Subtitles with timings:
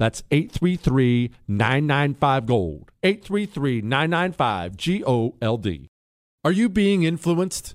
[0.00, 2.90] That's 833 995 Gold.
[3.02, 5.90] 833 995 G O L D.
[6.42, 7.74] Are you being influenced?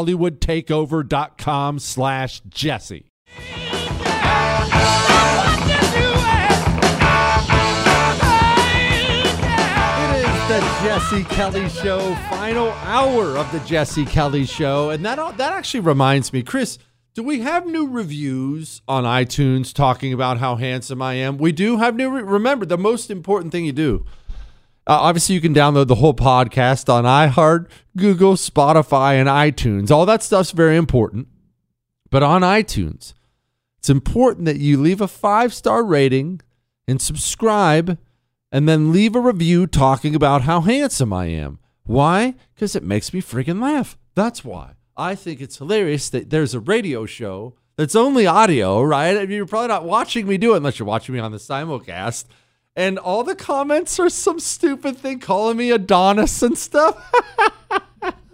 [0.05, 3.05] hollywoodtakeover.com slash jesse.
[10.03, 14.89] It is the Jesse Kelly Show, final hour of the Jesse Kelly Show.
[14.89, 16.77] And that, that actually reminds me, Chris,
[17.13, 21.37] do we have new reviews on iTunes talking about how handsome I am?
[21.37, 22.09] We do have new.
[22.09, 24.05] Re- remember, the most important thing you do.
[24.91, 29.89] Uh, obviously, you can download the whole podcast on iHeart, Google, Spotify, and iTunes.
[29.89, 31.29] All that stuff's very important.
[32.09, 33.13] But on iTunes,
[33.77, 36.41] it's important that you leave a five star rating
[36.89, 37.99] and subscribe
[38.51, 41.59] and then leave a review talking about how handsome I am.
[41.83, 42.35] Why?
[42.53, 43.97] Because it makes me freaking laugh.
[44.13, 44.73] That's why.
[44.97, 49.15] I think it's hilarious that there's a radio show that's only audio, right?
[49.15, 51.37] I mean, you're probably not watching me do it unless you're watching me on the
[51.37, 52.25] simulcast.
[52.75, 56.95] And all the comments are some stupid thing calling me Adonis and stuff.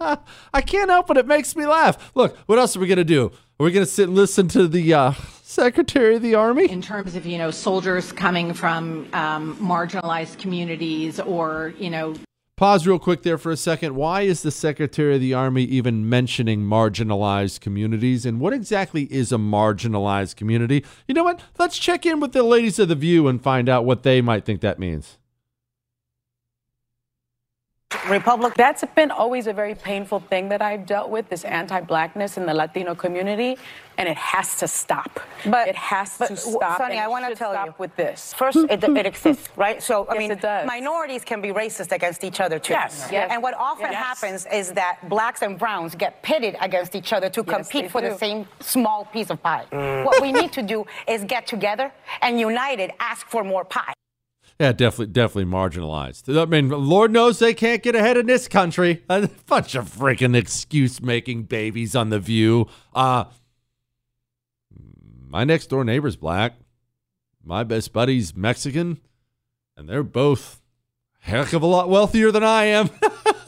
[0.00, 1.16] I can't help it.
[1.16, 2.12] It makes me laugh.
[2.14, 3.32] Look, what else are we to do?
[3.58, 5.12] Are we to sit and listen to the uh,
[5.42, 6.70] Secretary of the Army?
[6.70, 12.14] in terms of you know soldiers coming from um, marginalized communities or you know
[12.58, 13.94] Pause real quick there for a second.
[13.94, 18.26] Why is the Secretary of the Army even mentioning marginalized communities?
[18.26, 20.84] And what exactly is a marginalized community?
[21.06, 21.40] You know what?
[21.56, 24.44] Let's check in with the ladies of The View and find out what they might
[24.44, 25.17] think that means.
[28.08, 28.54] Republic.
[28.54, 32.54] That's been always a very painful thing that I've dealt with, this anti-blackness in the
[32.54, 33.56] Latino community,
[33.96, 35.20] and it has to stop.
[35.46, 36.78] But it has but, to stop.
[36.78, 38.32] Sonny, I want to tell stop you with this.
[38.34, 39.82] First, it, it exists, right?
[39.82, 40.66] So I Yes, mean, it does.
[40.66, 42.72] minorities can be racist against each other too.
[42.74, 43.30] Yes, yes.
[43.32, 43.94] And what often Yes.
[44.04, 48.16] happens is that blacks and browns get pitted against each other to compete for the
[48.16, 49.64] same small piece of pie.
[49.72, 50.04] Mm.
[50.04, 51.92] What we need to do is get together
[52.22, 53.92] and united ask for more pie.
[54.58, 56.36] Yeah, definitely, definitely marginalized.
[56.36, 59.04] I mean, Lord knows they can't get ahead in this country.
[59.08, 62.66] A bunch of freaking excuse-making babies on the View.
[62.92, 63.26] Uh,
[65.28, 66.54] my next door neighbor's black.
[67.44, 68.98] My best buddy's Mexican,
[69.76, 70.60] and they're both
[71.20, 72.90] heck of a lot wealthier than I am.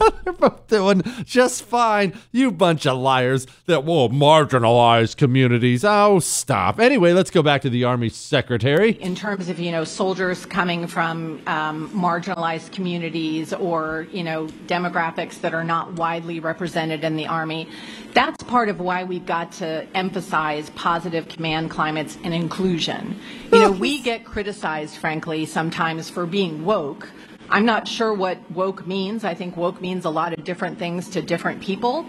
[0.23, 2.13] They're both doing just fine.
[2.31, 5.83] You bunch of liars that will marginalize communities.
[5.85, 6.79] Oh, stop.
[6.79, 8.91] Anyway, let's go back to the Army Secretary.
[9.01, 15.41] in terms of you know soldiers coming from um, marginalized communities or you know demographics
[15.41, 17.67] that are not widely represented in the army
[18.13, 23.19] that's part of why we've got to emphasize positive command climates and inclusion
[23.51, 27.09] you know we get criticized frankly sometimes for being woke
[27.51, 31.09] i'm not sure what woke means i think woke means a lot of different things
[31.09, 32.05] to different people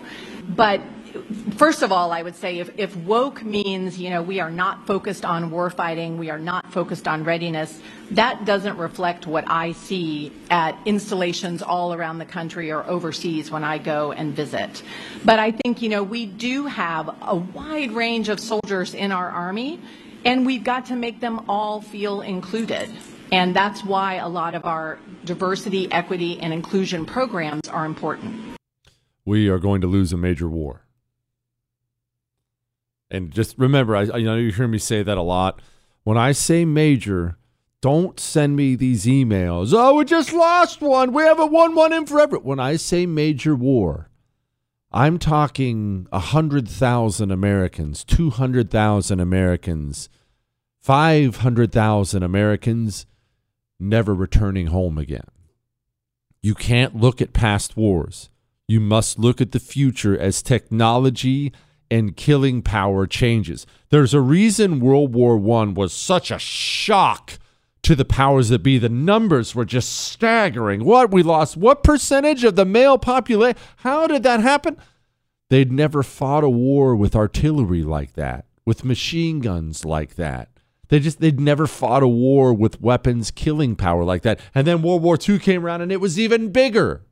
[0.49, 0.81] but
[1.57, 4.87] first of all, I would say if, if woke means, you know, we are not
[4.87, 7.81] focused on warfighting, we are not focused on readiness,
[8.13, 13.65] that doesn't reflect what I see at installations all around the country or overseas when
[13.65, 14.83] I go and visit.
[15.25, 19.29] But I think, you know, we do have a wide range of soldiers in our
[19.29, 19.81] Army,
[20.25, 22.91] and we've got to make them all feel included.
[23.33, 28.59] And that's why a lot of our diversity, equity, and inclusion programs are important.
[29.25, 30.83] We are going to lose a major war.
[33.11, 35.63] And just remember, I, I know you hear me say that a lot.
[36.05, 37.39] When I say major,
[37.81, 39.73] don't send me these emails.
[39.75, 41.15] Oh, we just lost one.
[41.15, 42.39] We haven't won one in forever.
[42.39, 44.11] When I say major war,
[44.91, 50.11] I'm talking 100,000 Americans, 200,000 Americans,
[50.83, 53.07] 500,000 Americans
[53.83, 55.27] never returning home again.
[56.43, 58.31] You can't look at past wars.
[58.67, 61.53] You must look at the future as technology
[61.91, 63.67] and killing power changes.
[63.91, 67.39] There's a reason World War I was such a shock
[67.83, 68.79] to the powers that be.
[68.79, 70.85] The numbers were just staggering.
[70.85, 73.59] What we lost, what percentage of the male population?
[73.77, 74.79] How did that happen?
[75.51, 80.49] They'd never fought a war with artillery like that, with machine guns like that.
[80.93, 84.39] They just they'd never fought a war with weapons killing power like that.
[84.55, 87.07] And then World War II came around and it was even bigger.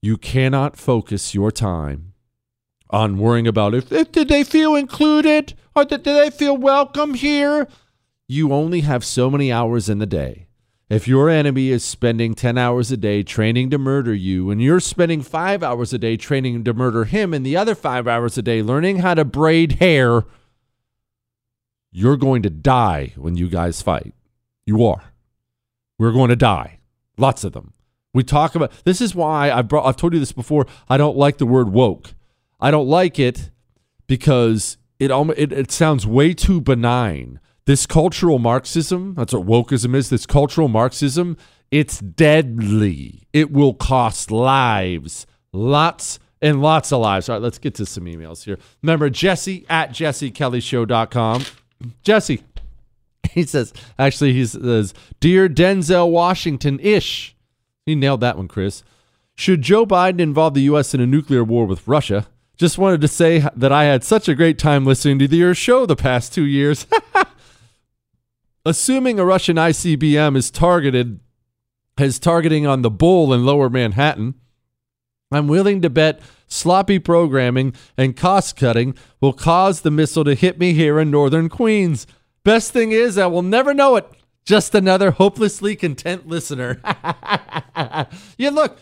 [0.00, 2.12] You cannot focus your time
[2.88, 7.14] on worrying about if, if did they feel included or did, did they feel welcome
[7.14, 7.66] here.
[8.28, 10.46] You only have so many hours in the day.
[10.88, 14.78] If your enemy is spending 10 hours a day training to murder you, and you're
[14.78, 18.42] spending five hours a day training to murder him, and the other five hours a
[18.42, 20.22] day learning how to braid hair,
[21.96, 24.12] you're going to die when you guys fight.
[24.66, 25.14] You are.
[25.98, 26.80] We're going to die.
[27.16, 27.72] Lots of them.
[28.12, 30.66] We talk about this is why I've brought I've told you this before.
[30.90, 32.12] I don't like the word woke.
[32.60, 33.50] I don't like it
[34.06, 37.40] because it it, it sounds way too benign.
[37.64, 41.38] This cultural Marxism, that's what wokeism is, this cultural Marxism,
[41.70, 43.26] it's deadly.
[43.32, 45.26] It will cost lives.
[45.50, 47.30] Lots and lots of lives.
[47.30, 48.58] All right, let's get to some emails here.
[48.82, 51.44] Remember, Jesse at jessekellyshow.com.
[52.02, 52.42] Jesse,
[53.30, 57.34] he says, actually, he says, Dear Denzel Washington ish.
[57.84, 58.82] He nailed that one, Chris.
[59.36, 60.94] Should Joe Biden involve the U.S.
[60.94, 62.26] in a nuclear war with Russia?
[62.56, 65.84] Just wanted to say that I had such a great time listening to your show
[65.84, 66.86] the past two years.
[68.64, 71.20] Assuming a Russian ICBM is targeted,
[72.00, 74.34] is targeting on the bull in lower Manhattan,
[75.30, 80.58] I'm willing to bet sloppy programming and cost cutting will cause the missile to hit
[80.58, 82.06] me here in northern Queens.
[82.44, 84.06] Best thing is, I will never know it.
[84.44, 86.80] Just another hopelessly content listener.
[88.38, 88.78] yeah, look,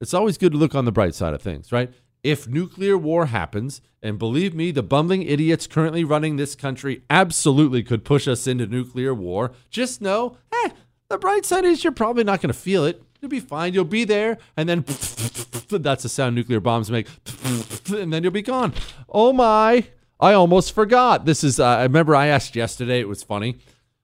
[0.00, 1.92] it's always good to look on the bright side of things, right?
[2.22, 7.82] If nuclear war happens, and believe me, the bumbling idiots currently running this country absolutely
[7.82, 10.70] could push us into nuclear war, just know, eh,
[11.08, 13.02] the bright side is you're probably not going to feel it.
[13.20, 13.74] You'll be fine.
[13.74, 17.08] You'll be there, and then that's the sound nuclear bombs make,
[17.92, 18.72] and then you'll be gone.
[19.08, 19.86] Oh my!
[20.20, 21.24] I almost forgot.
[21.24, 21.58] This is.
[21.58, 23.00] Uh, I remember I asked yesterday.
[23.00, 23.58] It was funny.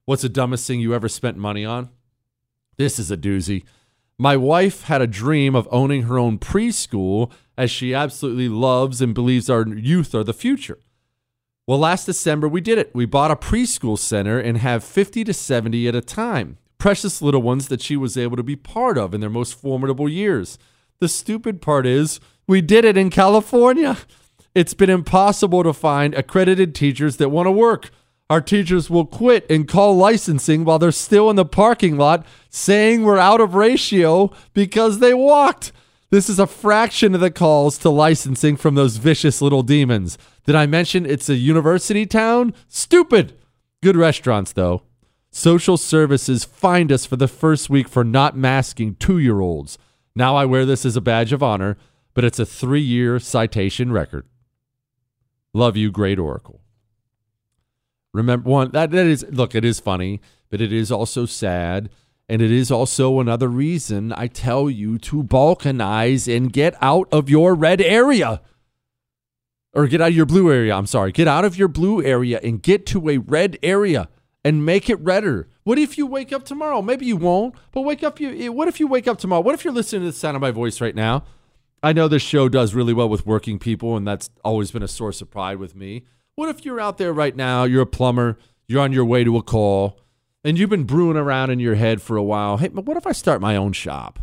[0.05, 1.91] What's the dumbest thing you ever spent money on?
[2.77, 3.65] This is a doozy.
[4.19, 9.15] My wife had a dream of owning her own preschool as she absolutely loves and
[9.15, 10.79] believes our youth are the future.
[11.67, 12.95] Well, last December we did it.
[12.95, 16.59] We bought a preschool center and have 50 to 70 at a time.
[16.79, 20.09] Precious little ones that she was able to be part of in their most formidable
[20.09, 20.59] years.
[21.01, 23.99] The stupid part is we did it in California.
[24.55, 27.91] It's been impossible to find accredited teachers that want to work.
[28.31, 33.03] Our teachers will quit and call licensing while they're still in the parking lot saying
[33.03, 35.73] we're out of ratio because they walked.
[36.11, 40.17] This is a fraction of the calls to licensing from those vicious little demons.
[40.47, 42.55] Did I mention it's a university town?
[42.69, 43.37] Stupid.
[43.83, 44.83] Good restaurants, though.
[45.37, 49.79] Social services fined us for the first week for not masking two year olds.
[50.15, 51.77] Now I wear this as a badge of honor,
[52.15, 54.29] but it's a three year citation record.
[55.53, 56.61] Love you, great Oracle.
[58.13, 61.91] Remember one that that is look, it is funny, but it is also sad.
[62.29, 67.29] And it is also another reason I tell you to balkanize and get out of
[67.29, 68.41] your red area.
[69.73, 70.77] Or get out of your blue area.
[70.77, 71.11] I'm sorry.
[71.11, 74.09] Get out of your blue area and get to a red area
[74.45, 75.49] and make it redder.
[75.63, 76.83] What if you wake up tomorrow?
[76.83, 78.21] Maybe you won't, but wake up.
[78.21, 79.41] You, eh, what if you wake up tomorrow?
[79.41, 81.25] What if you're listening to the sound of my voice right now?
[81.83, 84.89] I know this show does really well with working people, and that's always been a
[84.89, 86.05] source of pride with me.
[86.35, 87.65] What if you're out there right now?
[87.65, 88.39] You're a plumber.
[88.67, 90.01] You're on your way to a call
[90.45, 92.59] and you've been brewing around in your head for a while.
[92.59, 94.19] Hey, what if I start my own shop?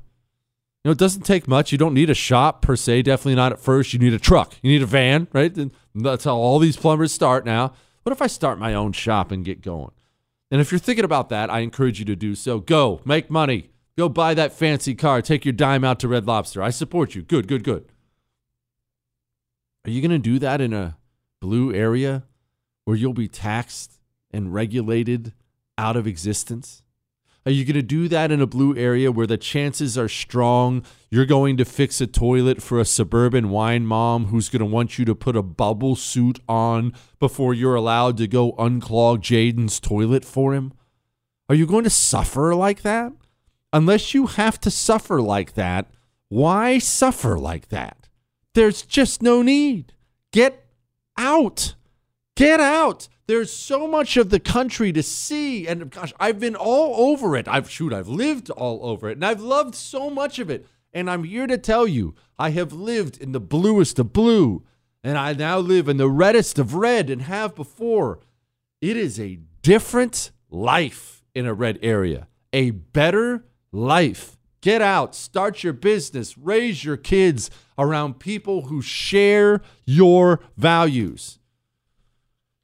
[0.83, 1.71] You know, it doesn't take much.
[1.71, 3.03] You don't need a shop per se.
[3.03, 3.91] Definitely not at first.
[3.93, 4.55] You need a truck.
[4.61, 5.55] You need a van, right?
[5.55, 7.73] And that's how all these plumbers start now.
[8.03, 9.91] What if I start my own shop and get going?
[10.51, 12.59] And if you're thinking about that, I encourage you to do so.
[12.59, 13.69] Go, make money.
[13.97, 15.21] Go buy that fancy car.
[15.21, 16.61] Take your dime out to Red Lobster.
[16.61, 17.21] I support you.
[17.21, 17.85] Good, good, good.
[19.85, 20.97] Are you going to do that in a
[21.39, 22.23] blue area
[22.85, 25.33] where you'll be taxed and regulated
[25.77, 26.83] out of existence?
[27.45, 30.83] Are you going to do that in a blue area where the chances are strong
[31.09, 34.99] you're going to fix a toilet for a suburban wine mom who's going to want
[34.99, 40.23] you to put a bubble suit on before you're allowed to go unclog Jaden's toilet
[40.23, 40.71] for him?
[41.49, 43.11] Are you going to suffer like that?
[43.73, 45.87] Unless you have to suffer like that,
[46.29, 48.07] why suffer like that?
[48.53, 49.93] There's just no need.
[50.31, 50.65] Get
[51.17, 51.75] out.
[52.35, 53.09] Get out.
[53.31, 55.65] There's so much of the country to see.
[55.65, 57.47] And gosh, I've been all over it.
[57.47, 59.13] I've shoot, I've lived all over it.
[59.13, 60.67] And I've loved so much of it.
[60.91, 64.65] And I'm here to tell you, I have lived in the bluest of blue.
[65.01, 68.19] And I now live in the reddest of red and have before.
[68.81, 74.37] It is a different life in a red area, a better life.
[74.59, 81.39] Get out, start your business, raise your kids around people who share your values.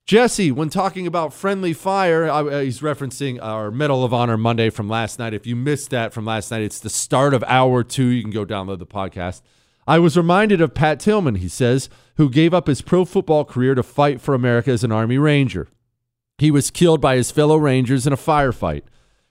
[0.07, 4.87] Jesse, when talking about friendly fire, uh, he's referencing our Medal of Honor Monday from
[4.87, 5.33] last night.
[5.33, 8.05] If you missed that from last night, it's the start of hour two.
[8.05, 9.41] You can go download the podcast.
[9.85, 13.75] I was reminded of Pat Tillman, he says, who gave up his pro football career
[13.75, 15.67] to fight for America as an Army Ranger.
[16.37, 18.83] He was killed by his fellow Rangers in a firefight.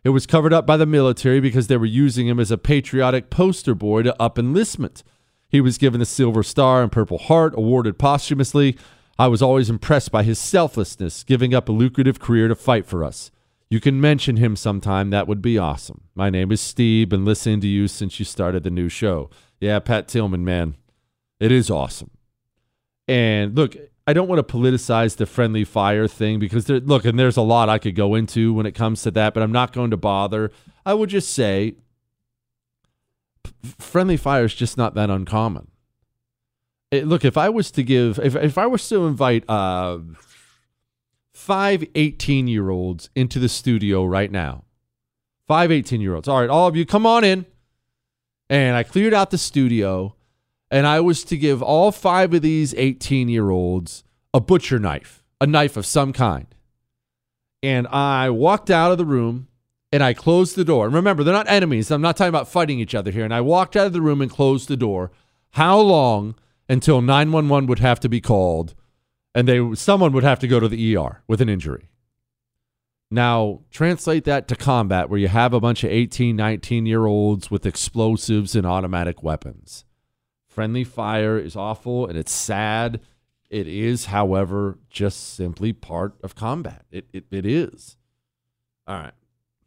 [0.04, 3.30] It was covered up by the military because they were using him as a patriotic
[3.30, 5.02] poster boy to up enlistment.
[5.48, 8.76] He was given the Silver Star and Purple Heart, awarded posthumously,
[9.18, 13.02] I was always impressed by his selflessness, giving up a lucrative career to fight for
[13.02, 13.30] us.
[13.70, 15.10] You can mention him sometime.
[15.10, 16.02] That would be awesome.
[16.14, 17.08] My name is Steve.
[17.08, 19.30] Been listening to you since you started the new show.
[19.58, 20.76] Yeah, Pat Tillman, man,
[21.40, 22.10] it is awesome.
[23.08, 23.74] And look,
[24.06, 27.42] I don't want to politicize the friendly fire thing because there, look, and there's a
[27.42, 29.96] lot I could go into when it comes to that, but I'm not going to
[29.96, 30.52] bother.
[30.84, 31.76] I would just say,
[33.78, 35.68] friendly fire is just not that uncommon
[36.96, 39.98] it, look, if I was to give, if, if I was to invite uh,
[41.32, 44.64] five 18 year olds into the studio right now,
[45.46, 47.46] five 18 year olds, all right, all of you come on in.
[48.48, 50.14] And I cleared out the studio,
[50.70, 55.24] and I was to give all five of these 18 year olds a butcher knife,
[55.40, 56.46] a knife of some kind.
[57.62, 59.48] And I walked out of the room
[59.90, 60.86] and I closed the door.
[60.86, 61.90] And remember, they're not enemies.
[61.90, 63.24] I'm not talking about fighting each other here.
[63.24, 65.10] And I walked out of the room and closed the door.
[65.50, 66.34] How long
[66.68, 68.74] until 911 would have to be called
[69.36, 71.90] and they someone would have to go to the ER with an injury.
[73.10, 77.50] Now, translate that to combat where you have a bunch of 18, 19 year olds
[77.50, 79.84] with explosives and automatic weapons.
[80.48, 83.00] Friendly fire is awful and it's sad.
[83.50, 86.86] It is, however, just simply part of combat.
[86.90, 87.98] It, it, it is.
[88.88, 89.12] All right.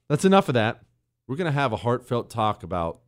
[0.09, 0.81] That's enough of that.
[1.27, 3.01] We're going to have a heartfelt talk about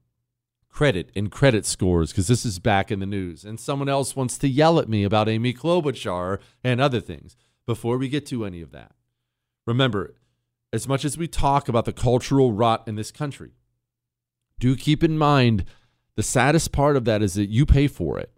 [0.72, 3.44] credit and credit scores because this is back in the news.
[3.44, 7.36] And someone else wants to yell at me about Amy Klobuchar and other things.
[7.68, 8.94] Before we get to any of that,
[9.68, 10.16] remember,
[10.74, 13.52] as much as we talk about the cultural rot in this country,
[14.60, 15.66] do keep in mind
[16.16, 18.32] the saddest part of that is that you pay for it.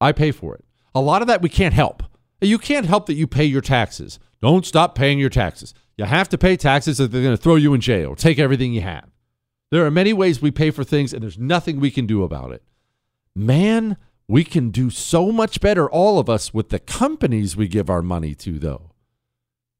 [0.00, 0.64] I pay for it.
[0.94, 2.02] A lot of that we can't help.
[2.40, 4.18] You can't help that you pay your taxes.
[4.40, 5.74] Don't stop paying your taxes.
[5.96, 8.72] You have to pay taxes or they're going to throw you in jail take everything
[8.72, 9.10] you have.
[9.70, 12.52] There are many ways we pay for things, and there's nothing we can do about
[12.52, 12.62] it.
[13.34, 13.96] Man,
[14.28, 18.02] we can do so much better, all of us, with the companies we give our
[18.02, 18.92] money to, though.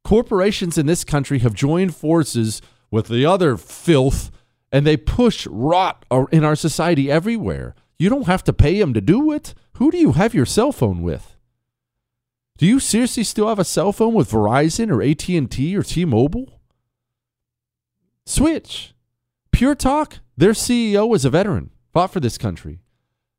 [0.05, 4.31] Corporations in this country have joined forces with the other filth,
[4.71, 7.75] and they push rot in our society everywhere.
[7.99, 9.55] You don't have to pay them to do it.
[9.75, 11.37] Who do you have your cell phone with?
[12.59, 16.61] Do you seriously still have a cell phone with Verizon or AT&T or T-Mobile?
[18.25, 18.95] Switch.
[19.57, 22.81] Pure Talk, their CEO is a veteran, fought for this country.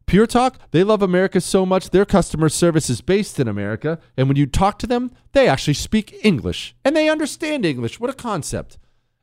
[0.07, 3.99] Pure Talk, they love America so much, their customer service is based in America.
[4.17, 7.99] And when you talk to them, they actually speak English and they understand English.
[7.99, 8.79] What a concept.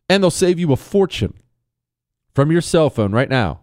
[0.09, 1.35] And they'll save you a fortune.
[2.33, 3.63] from your cell phone right now.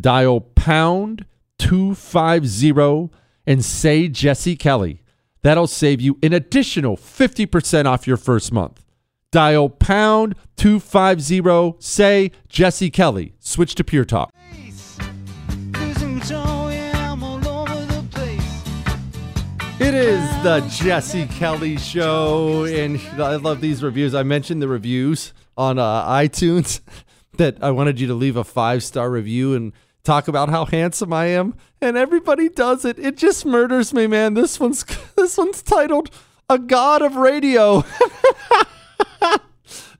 [0.00, 1.26] Dial pound
[1.58, 3.10] 250
[3.44, 5.02] and say Jesse Kelly.
[5.42, 8.84] That'll save you an additional 50% off your first month.
[9.32, 13.32] Dial pound 250, say Jesse Kelly.
[13.40, 14.30] Switch to Pure Talk.
[19.80, 24.14] It is the Jesse Kelly Show, and I love these reviews.
[24.14, 26.80] I mentioned the reviews on uh, iTunes
[27.38, 29.72] that I wanted you to leave a five star review and
[30.04, 32.98] talk about how handsome I am, and everybody does it.
[32.98, 34.34] It just murders me, man.
[34.34, 34.84] This one's
[35.16, 36.10] this one's titled
[36.50, 37.82] "A God of Radio."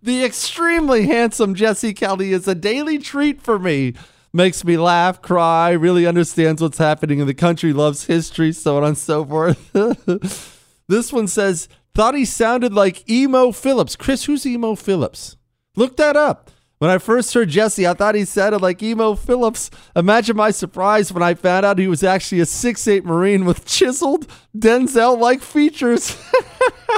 [0.02, 3.94] the extremely handsome Jesse Kelly is a daily treat for me
[4.32, 8.84] makes me laugh, cry, really understands what's happening in the country, loves history, so on
[8.84, 9.72] and so forth.
[10.88, 13.96] this one says, thought he sounded like Emo Philips.
[13.96, 15.36] Chris, who's Emo Philips?
[15.76, 16.50] Look that up.
[16.82, 19.70] When I first heard Jesse, I thought he sounded like Emo Philips.
[19.94, 24.26] Imagine my surprise when I found out he was actually a six-eight Marine with chiseled
[24.52, 26.16] Denzel like features.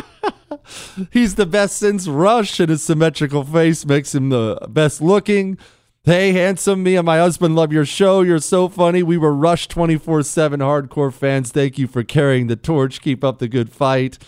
[1.10, 5.58] He's the best since Rush, and his symmetrical face makes him the best looking.
[6.04, 8.22] Hey, handsome, me and my husband love your show.
[8.22, 9.02] You're so funny.
[9.02, 11.52] We were Rush 24 7 hardcore fans.
[11.52, 13.02] Thank you for carrying the torch.
[13.02, 14.18] Keep up the good fight.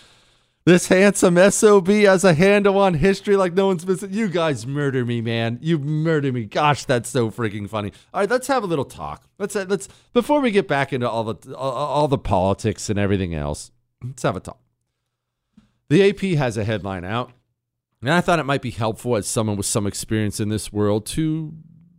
[0.67, 4.11] This handsome SOB has a handle on history like no one's missing.
[4.11, 5.59] You guys murder me, man.
[5.61, 6.43] You murder me.
[6.43, 7.93] Gosh, that's so freaking funny.
[8.13, 9.23] All right, let's have a little talk.
[9.39, 13.33] Let's uh, let's before we get back into all the all the politics and everything
[13.33, 13.71] else.
[14.03, 14.59] Let's have a talk.
[15.87, 17.31] The AP has a headline out,
[18.01, 21.05] and I thought it might be helpful as someone with some experience in this world
[21.05, 21.53] to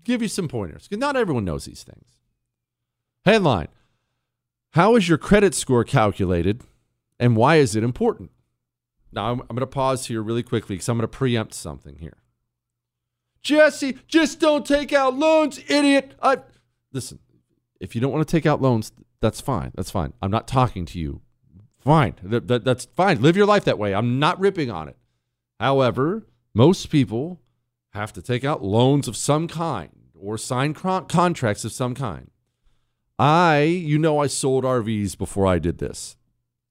[0.05, 2.21] give you some pointers because not everyone knows these things.
[3.25, 3.69] Headline
[4.73, 6.65] How is your credit score calculated
[7.19, 8.31] and why is it important?
[9.13, 11.97] Now, I'm, I'm going to pause here really quickly because I'm going to preempt something
[11.97, 12.19] here.
[13.43, 16.15] Jesse, just don't take out loans, idiot.
[16.23, 16.39] I,
[16.93, 17.19] listen,
[17.81, 19.73] if you don't want to take out loans, that's fine.
[19.75, 20.13] That's fine.
[20.21, 21.23] I'm not talking to you.
[21.79, 22.17] Fine.
[22.23, 23.23] That, that, that's fine.
[23.23, 23.95] Live your life that way.
[23.95, 24.97] I'm not ripping on it.
[25.61, 27.41] However, most people
[27.91, 32.31] have to take out loans of some kind or sign contracts of some kind.
[33.19, 36.17] I, you know, I sold RVs before I did this.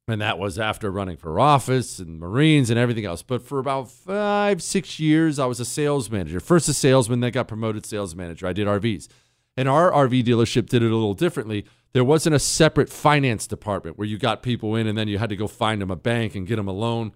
[0.10, 3.22] And that was after running for office and Marines and everything else.
[3.22, 6.40] But for about five, six years, I was a sales manager.
[6.40, 8.48] First a salesman, then got promoted sales manager.
[8.48, 9.10] I did RVs.
[9.58, 11.66] And our RV dealership did it a little differently.
[11.92, 15.30] There wasn't a separate finance department where you got people in and then you had
[15.30, 17.12] to go find them a bank and get them a loan.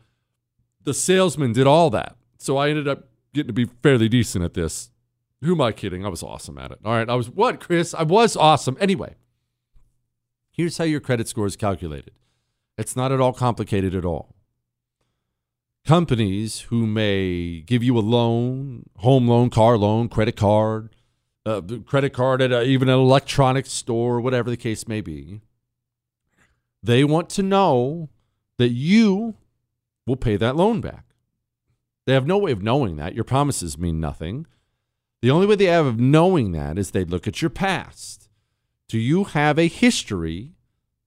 [0.83, 2.17] The salesman did all that.
[2.39, 4.89] So I ended up getting to be fairly decent at this.
[5.41, 6.05] Who am I kidding?
[6.05, 6.79] I was awesome at it.
[6.83, 7.09] All right.
[7.09, 7.93] I was what, Chris?
[7.93, 8.75] I was awesome.
[8.81, 9.15] Anyway,
[10.51, 12.11] here's how your credit score is calculated
[12.81, 14.35] it's not at all complicated at all.
[15.85, 20.89] Companies who may give you a loan, home loan, car loan, credit card,
[21.45, 25.41] uh, credit card at a, even an electronics store, whatever the case may be,
[26.83, 28.09] they want to know
[28.57, 29.35] that you
[30.07, 31.05] will pay that loan back.
[32.07, 33.13] They have no way of knowing that.
[33.13, 34.47] Your promises mean nothing.
[35.21, 38.27] The only way they have of knowing that is they look at your past.
[38.89, 40.53] Do you have a history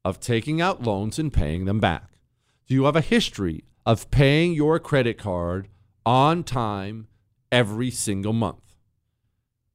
[0.05, 2.19] of taking out loans and paying them back?
[2.67, 5.69] Do you have a history of paying your credit card
[6.05, 7.09] on time
[7.51, 8.77] every single month?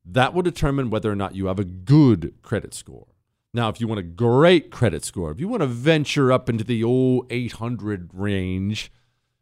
[0.05, 3.07] That will determine whether or not you have a good credit score.
[3.53, 6.63] Now, if you want a great credit score, if you want to venture up into
[6.63, 8.91] the old 800 range,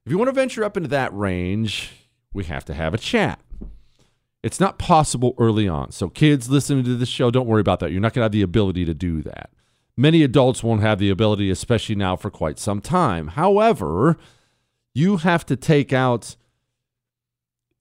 [0.05, 1.91] if you want to venture up into that range,
[2.33, 3.39] we have to have a chat.
[4.43, 5.91] It's not possible early on.
[5.91, 7.91] So, kids listening to this show, don't worry about that.
[7.91, 9.49] You're not going to have the ability to do that.
[9.97, 13.29] Many adults won't have the ability, especially now for quite some time.
[13.29, 14.15] However,
[14.93, 16.35] you have to take out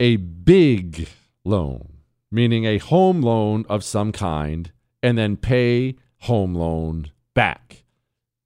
[0.00, 1.08] a big
[1.44, 1.98] loan,
[2.30, 7.84] meaning a home loan of some kind, and then pay home loan back.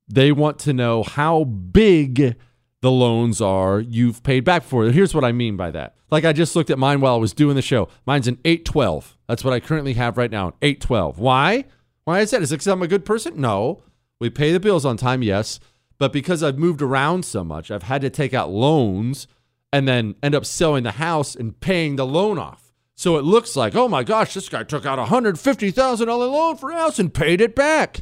[0.09, 2.37] They want to know how big
[2.83, 4.87] the loans are you've paid back for.
[4.91, 5.95] Here's what I mean by that.
[6.11, 7.89] Like I just looked at mine while I was doing the show.
[8.05, 9.17] Mine's an 812.
[9.29, 11.19] That's what I currently have right now, 812.
[11.19, 11.67] Why?
[12.11, 12.43] Why is that?
[12.43, 13.41] Is it because I'm a good person?
[13.41, 13.85] No.
[14.19, 15.61] We pay the bills on time, yes.
[15.97, 19.29] But because I've moved around so much, I've had to take out loans
[19.73, 22.73] and then end up selling the house and paying the loan off.
[22.97, 26.73] So it looks like, oh my gosh, this guy took out a $150,000 loan for
[26.73, 28.01] a house and paid it back.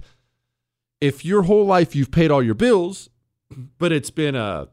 [1.03, 3.11] If your whole life you've paid all your bills
[3.79, 4.69] but it's been a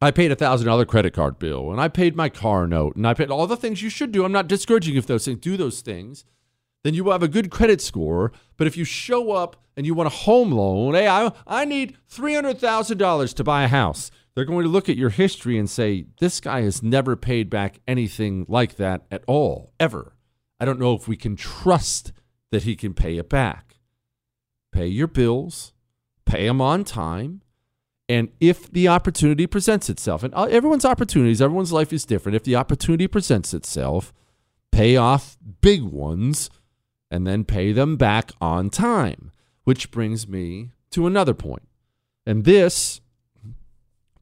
[0.00, 3.08] I paid a thousand dollar credit card bill and I paid my car note and
[3.08, 4.24] I paid all the things you should do.
[4.24, 6.24] I'm not discouraging if those things do those things.
[6.84, 8.32] Then you will have a good credit score.
[8.56, 11.96] But if you show up and you want a home loan, hey, I, I need
[12.08, 14.10] three hundred thousand dollars to buy a house.
[14.34, 17.80] They're going to look at your history and say, this guy has never paid back
[17.88, 20.14] anything like that at all, ever.
[20.60, 22.12] I don't know if we can trust
[22.52, 23.76] that he can pay it back.
[24.70, 25.72] Pay your bills,
[26.24, 27.42] pay them on time.
[28.08, 32.36] And if the opportunity presents itself, and uh, everyone's opportunities, everyone's life is different.
[32.36, 34.12] If the opportunity presents itself,
[34.70, 36.48] pay off big ones
[37.10, 39.32] and then pay them back on time.
[39.64, 41.68] Which brings me to another point.
[42.24, 43.00] And this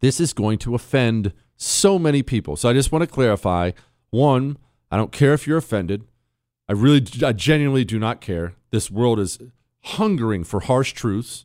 [0.00, 2.56] this is going to offend so many people.
[2.56, 3.72] So I just want to clarify,
[4.10, 4.58] one,
[4.90, 6.04] I don't care if you're offended.
[6.68, 8.54] I really I genuinely do not care.
[8.70, 9.38] This world is
[9.82, 11.44] hungering for harsh truths.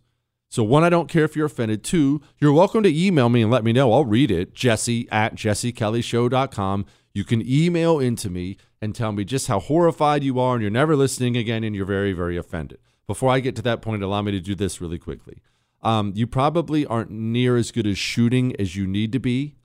[0.50, 1.84] So one, I don't care if you're offended.
[1.84, 3.94] Two, you're welcome to email me and let me know.
[3.94, 4.54] I'll read it.
[4.54, 6.86] Jesse at jessekellyshow.com.
[7.14, 10.72] You can email into me and tell me just how horrified you are and you're
[10.72, 12.80] never listening again and you're very, very offended.
[13.08, 15.42] Before I get to that point, allow me to do this really quickly.
[15.82, 19.56] Um, you probably aren't near as good as shooting as you need to be.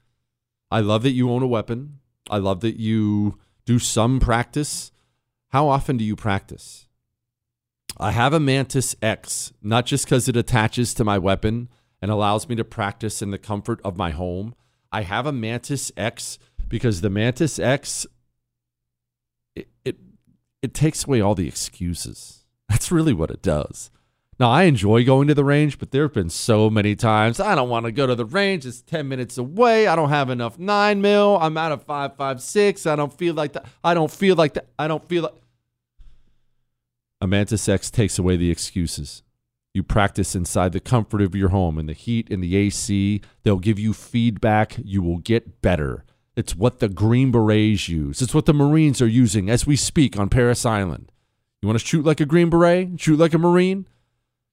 [0.71, 2.01] I love that you own a weapon.
[2.29, 4.91] I love that you do some practice.
[5.51, 6.87] How often do you practice?
[7.99, 11.69] I have a Mantis X, not just because it attaches to my weapon
[12.03, 14.55] and allows me to practice in the comfort of my home.
[14.93, 18.07] I have a Mantis X because the Mantis X
[19.55, 19.97] it, it
[20.63, 22.45] it takes away all the excuses.
[22.69, 23.91] That's really what it does.
[24.39, 27.55] Now I enjoy going to the range, but there have been so many times I
[27.55, 28.67] don't want to go to the range.
[28.67, 29.87] It's ten minutes away.
[29.87, 31.39] I don't have enough nine mil.
[31.41, 32.87] I'm out of five five six.
[32.87, 33.67] I don't feel like that.
[33.83, 34.69] I don't feel like that.
[34.79, 35.35] I don't feel like.
[37.23, 39.23] A Mantis X takes away the excuses.
[39.73, 43.23] You practice inside the comfort of your home in the heat in the AC.
[43.43, 44.77] They'll give you feedback.
[44.83, 46.05] You will get better.
[46.37, 48.21] It's what the Green Berets use.
[48.21, 51.11] It's what the Marines are using as we speak on Parris Island.
[51.63, 53.01] You want to shoot like a Green Beret?
[53.01, 53.87] Shoot like a Marine?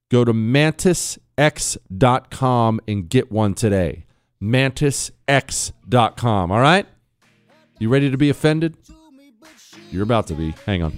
[0.09, 4.05] Go to mantisx.com and get one today.
[4.41, 6.51] Mantisx.com.
[6.51, 6.87] All right?
[7.79, 8.77] You ready to be offended?
[9.91, 10.51] You're about to be.
[10.65, 10.97] Hang on.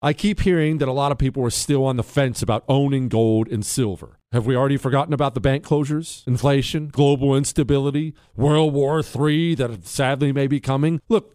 [0.00, 3.08] I keep hearing that a lot of people are still on the fence about owning
[3.08, 4.20] gold and silver.
[4.30, 9.84] Have we already forgotten about the bank closures, inflation, global instability, World War III that
[9.88, 11.00] sadly may be coming?
[11.08, 11.34] Look,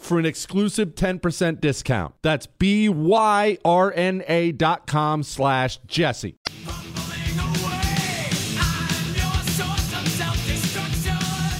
[0.00, 2.14] for an exclusive 10% discount.
[2.22, 3.52] That's B-Y-R-N-A
[4.52, 6.36] dot com slash Jesse.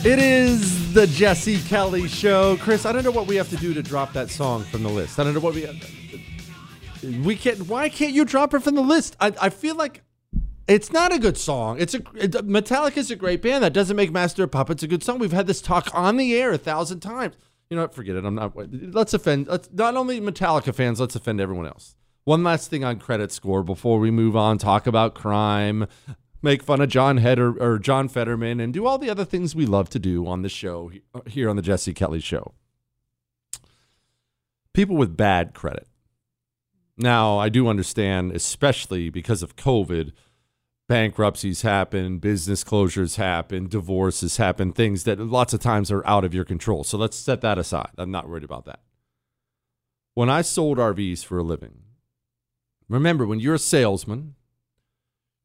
[0.04, 2.56] It is the Jesse Kelly Show.
[2.58, 4.88] Chris, I don't know what we have to do to drop that song from the
[4.88, 5.18] list.
[5.18, 5.68] I don't know what we
[7.24, 7.66] we can't.
[7.66, 9.16] Why can't you drop it from the list?
[9.20, 10.02] I, I feel like
[10.68, 11.80] it's not a good song.
[11.80, 13.64] It's a it, Metallica's a great band.
[13.64, 15.18] That doesn't make Master of Puppets a good song.
[15.18, 17.34] We've had this talk on the air a thousand times.
[17.70, 17.94] You know what?
[17.94, 18.24] Forget it.
[18.24, 18.52] I'm not.
[18.56, 19.48] Let's offend.
[19.48, 21.00] Let's not only Metallica fans.
[21.00, 21.96] Let's offend everyone else.
[22.24, 24.58] One last thing on credit score before we move on.
[24.58, 25.86] Talk about crime,
[26.42, 29.66] make fun of John Heder or John Fetterman, and do all the other things we
[29.66, 32.52] love to do on the show uh, here on the Jesse Kelly Show.
[34.74, 35.88] People with bad credit.
[36.96, 40.12] Now, I do understand, especially because of COVID,
[40.88, 46.34] bankruptcies happen, business closures happen, divorces happen, things that lots of times are out of
[46.34, 46.82] your control.
[46.82, 47.90] So let's set that aside.
[47.98, 48.80] I'm not worried about that.
[50.14, 51.82] When I sold RVs for a living,
[52.88, 54.34] remember when you're a salesman,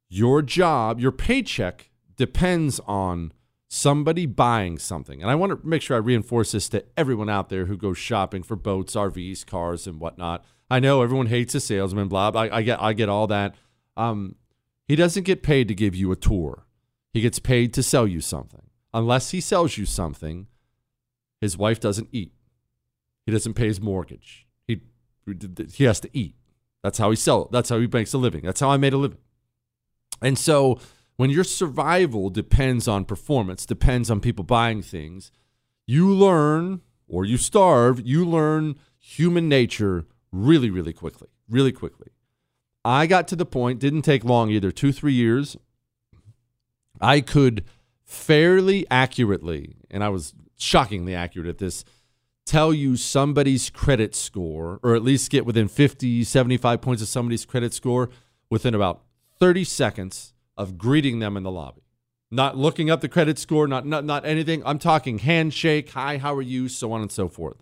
[0.10, 3.34] your job, your paycheck depends on
[3.68, 5.22] somebody buying something.
[5.22, 7.98] And I want to make sure I reinforce this to everyone out there who goes
[7.98, 10.46] shopping for boats, RVs, cars, and whatnot.
[10.70, 12.32] I know everyone hates a salesman, blah.
[12.32, 12.44] blah.
[12.44, 13.56] I, I get, I get all that.
[13.98, 14.36] Um,
[14.94, 16.68] he doesn't get paid to give you a tour.
[17.14, 18.62] He gets paid to sell you something.
[18.94, 20.46] Unless he sells you something,
[21.42, 22.32] his wife doesn't eat.
[23.26, 24.46] He doesn't pay his mortgage.
[24.68, 24.82] He
[25.74, 26.36] he has to eat.
[26.84, 27.50] That's how he sell.
[27.52, 28.44] That's how he makes a living.
[28.44, 29.18] That's how I made a living.
[30.22, 30.80] And so
[31.16, 35.32] when your survival depends on performance, depends on people buying things,
[35.88, 41.30] you learn or you starve, you learn human nature really, really quickly.
[41.50, 42.12] Really quickly.
[42.86, 45.56] I got to the point, didn't take long either, two, three years.
[47.00, 47.63] I could
[48.04, 51.84] fairly accurately, and I was shockingly accurate at this,
[52.46, 57.46] tell you somebody's credit score, or at least get within 50, 75 points of somebody's
[57.46, 58.10] credit score
[58.50, 59.04] within about
[59.39, 61.82] 30 seconds of greeting them in the lobby.
[62.30, 64.62] Not looking up the credit score, not, not, not anything.
[64.65, 67.58] I'm talking handshake, hi, how are you, so on and so forth.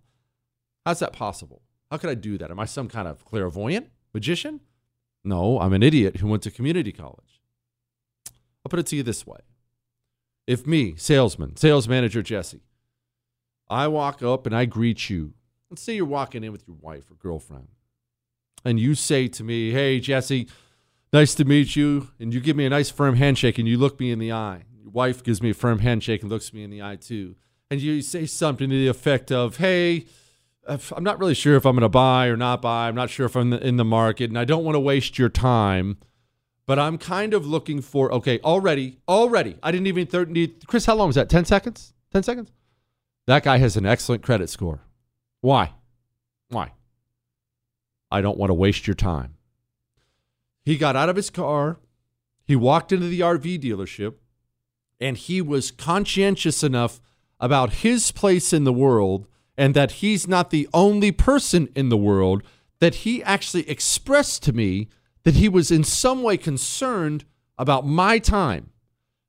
[0.86, 1.62] How's that possible?
[1.92, 2.50] How could I do that?
[2.50, 4.62] Am I some kind of clairvoyant magician?
[5.24, 7.42] No, I'm an idiot who went to community college.
[8.66, 9.40] I'll put it to you this way.
[10.48, 12.62] If me, salesman, sales manager Jesse,
[13.70, 15.34] I walk up and I greet you,
[15.70, 17.70] let's say you're walking in with your wife or girlfriend,
[18.66, 20.48] and you say to me, Hey, Jesse,
[21.14, 22.10] nice to meet you.
[22.20, 24.66] And you give me a nice firm handshake and you look me in the eye.
[24.80, 27.36] Your wife gives me a firm handshake and looks me in the eye too.
[27.70, 30.06] And you say something to the effect of, Hey,
[30.68, 32.88] I'm not really sure if I'm going to buy or not buy.
[32.88, 35.30] I'm not sure if I'm in the market, and I don't want to waste your
[35.30, 35.98] time.
[36.68, 38.40] But I'm kind of looking for okay.
[38.44, 40.86] Already, already, I didn't even th- need Chris.
[40.86, 41.30] How long was that?
[41.30, 41.94] Ten seconds.
[42.12, 42.52] Ten seconds.
[43.28, 44.82] That guy has an excellent credit score.
[45.42, 45.74] Why?
[46.50, 46.74] Why?
[48.12, 49.36] I don't want to waste your time.
[50.64, 51.80] He got out of his car.
[52.46, 54.16] He walked into the RV dealership,
[55.00, 57.02] and he was conscientious enough
[57.40, 61.98] about his place in the world and that he's not the only person in the
[61.98, 62.44] world,
[62.80, 64.88] that he actually expressed to me
[65.24, 67.26] that he was in some way concerned
[67.58, 68.72] about my time.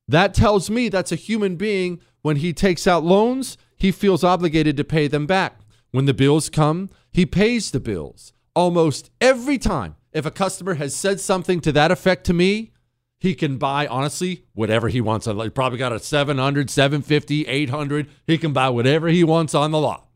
[0.07, 2.01] That tells me that's a human being.
[2.21, 5.59] When he takes out loans, he feels obligated to pay them back.
[5.91, 8.33] When the bills come, he pays the bills.
[8.55, 12.71] Almost every time, if a customer has said something to that effect to me,
[13.19, 15.27] he can buy honestly whatever he wants.
[15.27, 18.09] He probably got a 700, 750, 800.
[18.27, 20.07] He can buy whatever he wants on the lot.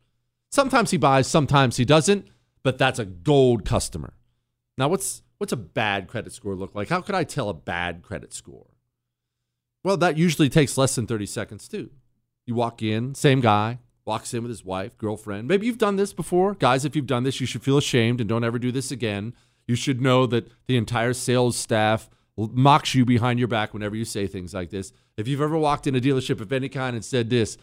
[0.50, 2.26] Sometimes he buys, sometimes he doesn't,
[2.62, 4.14] but that's a gold customer.
[4.76, 6.88] Now, what's what's a bad credit score look like?
[6.88, 8.66] How could I tell a bad credit score?
[9.84, 11.90] Well, that usually takes less than 30 seconds, too.
[12.46, 15.46] You walk in, same guy, walks in with his wife, girlfriend.
[15.46, 16.54] Maybe you've done this before.
[16.54, 19.34] Guys, if you've done this, you should feel ashamed and don't ever do this again.
[19.66, 24.04] You should know that the entire sales staff mocks you behind your back whenever you
[24.04, 24.92] say things like this.
[25.16, 27.58] If you've ever walked in a dealership of any kind and said this,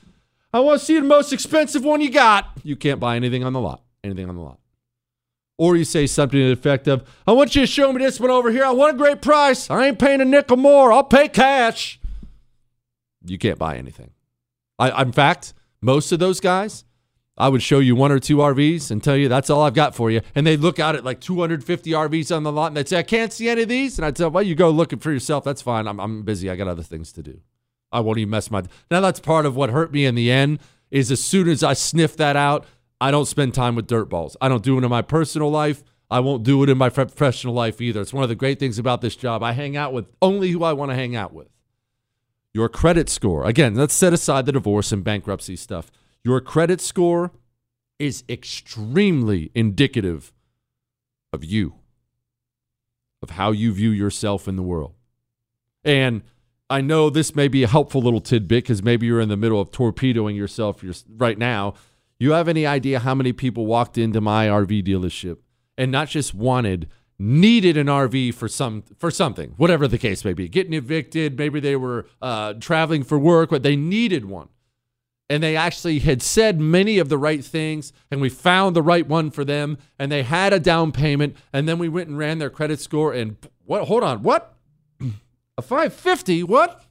[0.56, 3.52] I want to see the most expensive one you got, you can't buy anything on
[3.52, 3.84] the lot.
[4.06, 4.58] Anything on the lot.
[5.58, 8.22] Or you say something to the effect of, I want you to show me this
[8.22, 8.63] one over here.
[8.63, 9.70] I want a great price.
[9.70, 10.94] I ain't paying a nickel more.
[10.94, 12.00] I'll pay cash.
[13.26, 14.12] You can't buy anything.
[14.80, 16.86] I, in fact, most of those guys,
[17.38, 19.94] I would show you one or two RVs and tell you that's all I've got
[19.94, 20.22] for you.
[20.36, 23.04] And they'd look out at like 250 RVs on the lot and they'd say, I
[23.04, 24.00] can't see any of these.
[24.00, 25.44] And I'd say, Well, you go looking for yourself.
[25.44, 25.86] That's fine.
[25.86, 26.50] I'm, I'm busy.
[26.50, 27.41] I got other things to do.
[27.91, 28.63] I won't even mess my.
[28.91, 30.60] Now, that's part of what hurt me in the end
[30.91, 32.65] is as soon as I sniff that out,
[33.00, 34.38] I don't spend time with dirt balls.
[34.41, 35.84] I don't do it in my personal life.
[36.10, 38.02] I won't do it in my professional life either.
[38.02, 39.43] It's one of the great things about this job.
[39.43, 41.48] I hang out with only who I want to hang out with.
[42.54, 43.43] Your credit score.
[43.45, 45.91] Again, let's set aside the divorce and bankruptcy stuff.
[46.24, 47.32] Your credit score
[48.00, 50.32] is extremely indicative
[51.34, 51.76] of you,
[53.21, 54.93] of how you view yourself in the world.
[55.84, 56.24] And
[56.69, 59.62] I know this may be a helpful little tidbit because maybe you're in the middle
[59.62, 60.84] of torpedoing yourself
[61.17, 61.75] right now
[62.19, 65.38] you have any idea how many people walked into my RV dealership
[65.78, 70.34] and not just wanted, needed an RV for some for something, whatever the case may
[70.34, 74.47] be, getting evicted, maybe they were uh, traveling for work, but they needed one,
[75.30, 79.08] and they actually had said many of the right things, and we found the right
[79.08, 82.39] one for them, and they had a down payment, and then we went and ran
[82.39, 83.86] their credit score, and what?
[83.86, 84.55] Hold on, what?
[85.58, 86.44] A 550?
[86.44, 86.84] What?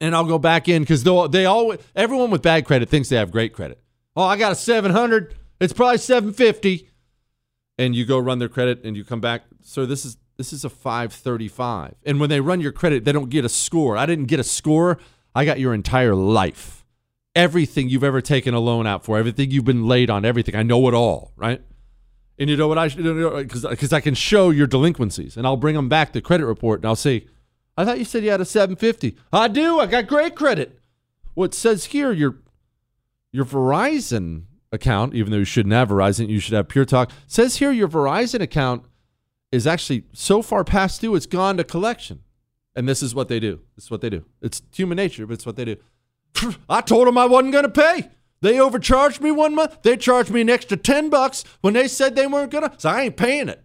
[0.00, 3.30] And I'll go back in because they all everyone with bad credit thinks they have
[3.30, 3.80] great credit.
[4.14, 5.34] Oh, I got a 700.
[5.60, 6.90] It's probably 750.
[7.78, 9.42] And you go run their credit and you come back.
[9.62, 9.86] sir.
[9.86, 11.94] this is this is a 535.
[12.04, 13.96] And when they run your credit, they don't get a score.
[13.96, 14.98] I didn't get a score.
[15.34, 16.84] I got your entire life.
[17.34, 20.56] Everything you've ever taken a loan out for, everything you've been late on, everything.
[20.56, 21.62] I know it all, right?
[22.38, 25.56] And you know what I should Because because I can show your delinquencies and I'll
[25.56, 27.26] bring them back the credit report and I'll say,
[27.76, 29.16] I thought you said you had a 750.
[29.32, 29.78] I do.
[29.78, 30.78] I got great credit.
[31.34, 32.38] What well, says here you're
[33.32, 37.56] your Verizon account, even though you shouldn't have Verizon, you should have Pure Talk, says
[37.56, 38.86] here your Verizon account
[39.52, 42.22] is actually so far past due, it's gone to collection.
[42.74, 43.60] And this is what they do.
[43.74, 44.24] This is what they do.
[44.40, 45.76] It's human nature, but it's what they do.
[46.68, 48.10] I told them I wasn't going to pay.
[48.42, 49.82] They overcharged me one month.
[49.82, 52.74] They charged me an extra 10 bucks when they said they weren't going to.
[52.78, 53.62] So I ain't paying it.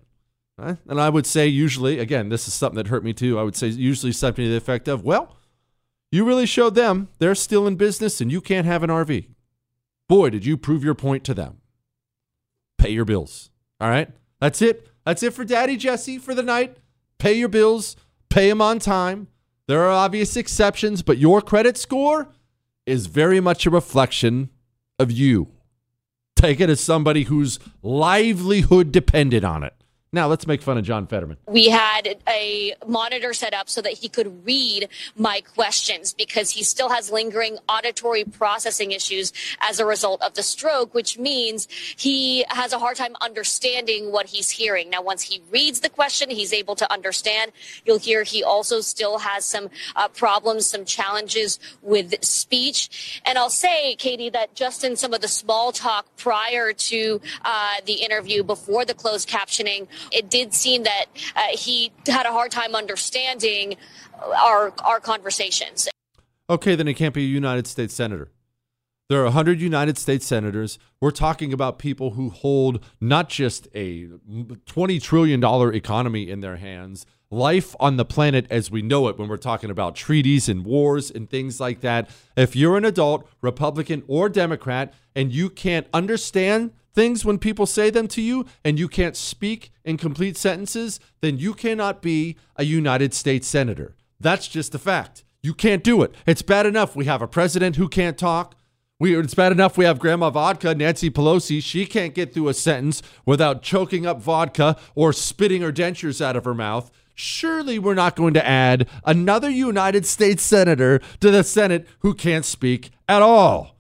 [0.88, 3.40] And I would say, usually, again, this is something that hurt me too.
[3.40, 5.38] I would say, usually something to the effect of, well,
[6.12, 9.28] you really showed them they're still in business and you can't have an RV.
[10.08, 11.62] Boy, did you prove your point to them.
[12.78, 13.50] Pay your bills.
[13.80, 14.10] All right?
[14.40, 14.90] That's it.
[15.06, 16.78] That's it for Daddy Jesse for the night.
[17.18, 17.96] Pay your bills,
[18.30, 19.28] pay them on time.
[19.68, 22.34] There are obvious exceptions, but your credit score
[22.86, 24.50] is very much a reflection
[25.00, 25.48] of you.
[26.36, 29.81] Take it as somebody whose livelihood depended on it.
[30.14, 31.38] Now let's make fun of John Fetterman.
[31.48, 36.66] We had a monitor set up so that he could read my questions because he
[36.66, 42.44] still has lingering auditory processing issues as a result of the stroke, which means he
[42.50, 44.90] has a hard time understanding what he's hearing.
[44.90, 47.54] Now, once he reads the question, he's able to understand.
[47.86, 53.22] You'll hear he also still has some uh, problems, some challenges with speech.
[53.26, 57.76] And I'll say, Katie, that just in some of the small talk prior to uh,
[57.86, 62.52] the interview before the closed captioning, it did seem that uh, he had a hard
[62.52, 63.76] time understanding
[64.22, 65.88] our our conversations.
[66.50, 68.30] Okay, then he can't be a United States senator.
[69.12, 70.80] There are 100 United States senators.
[71.02, 75.44] We're talking about people who hold not just a $20 trillion
[75.76, 79.70] economy in their hands, life on the planet as we know it when we're talking
[79.70, 82.10] about treaties and wars and things like that.
[82.38, 87.90] If you're an adult, Republican or Democrat, and you can't understand things when people say
[87.90, 92.64] them to you and you can't speak in complete sentences, then you cannot be a
[92.64, 93.96] United States Senator.
[94.20, 95.24] That's just a fact.
[95.42, 96.14] You can't do it.
[96.26, 98.56] It's bad enough we have a president who can't talk.
[99.00, 101.64] We, it's bad enough we have Grandma Vodka, Nancy Pelosi.
[101.64, 106.36] She can't get through a sentence without choking up vodka or spitting her dentures out
[106.36, 106.92] of her mouth.
[107.16, 112.46] Surely we're not going to add another United States Senator to the Senate who can't
[112.46, 113.76] speak at all.